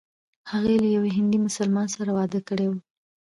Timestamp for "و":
2.69-2.73